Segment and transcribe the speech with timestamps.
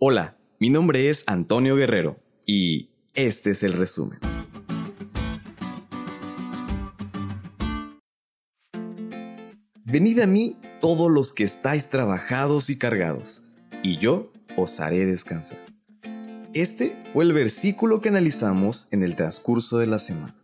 [0.00, 4.20] Hola, mi nombre es Antonio Guerrero y este es el resumen.
[9.84, 13.46] Venid a mí todos los que estáis trabajados y cargados,
[13.82, 15.58] y yo os haré descansar.
[16.54, 20.36] Este fue el versículo que analizamos en el transcurso de la semana.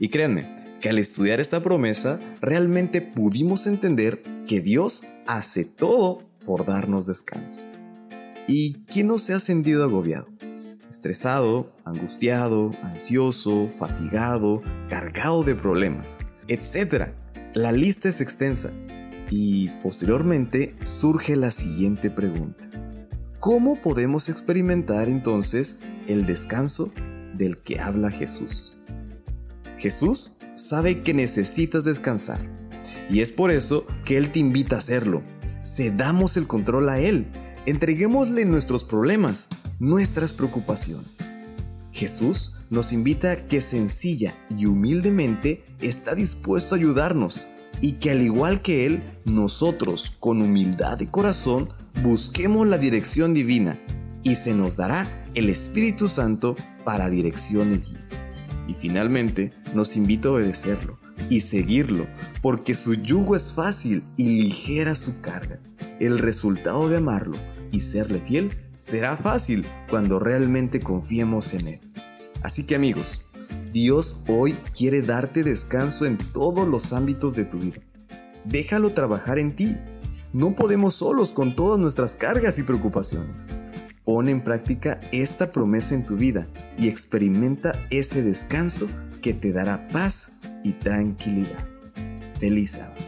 [0.00, 6.66] Y créanme, que al estudiar esta promesa realmente pudimos entender que Dios hace todo por
[6.66, 7.64] darnos descanso.
[8.50, 10.26] ¿Y quién no se ha sentido agobiado?
[10.88, 17.10] Estresado, angustiado, ansioso, fatigado, cargado de problemas, etc.
[17.52, 18.70] La lista es extensa
[19.30, 22.70] y posteriormente surge la siguiente pregunta.
[23.38, 26.90] ¿Cómo podemos experimentar entonces el descanso
[27.34, 28.78] del que habla Jesús?
[29.76, 32.40] Jesús sabe que necesitas descansar.
[33.10, 35.22] Y es por eso que Él te invita a hacerlo.
[35.62, 37.26] Cedamos el control a Él.
[37.68, 41.34] Entreguémosle nuestros problemas, nuestras preocupaciones.
[41.92, 47.50] Jesús nos invita que sencilla y humildemente está dispuesto a ayudarnos
[47.82, 51.68] y que al igual que Él, nosotros con humildad de corazón
[52.02, 53.78] busquemos la dirección divina
[54.22, 58.08] y se nos dará el Espíritu Santo para dirección y guía.
[58.66, 62.06] Y finalmente nos invita a obedecerlo y seguirlo,
[62.40, 65.58] porque su yugo es fácil y ligera su carga.
[66.00, 67.36] El resultado de amarlo
[67.78, 71.80] y serle fiel será fácil cuando realmente confiemos en Él.
[72.42, 73.24] Así que amigos,
[73.72, 77.80] Dios hoy quiere darte descanso en todos los ámbitos de tu vida.
[78.44, 79.76] Déjalo trabajar en ti.
[80.32, 83.54] No podemos solos con todas nuestras cargas y preocupaciones.
[84.04, 86.48] Pon en práctica esta promesa en tu vida
[86.78, 88.88] y experimenta ese descanso
[89.22, 91.64] que te dará paz y tranquilidad.
[92.38, 93.07] Feliz sábado.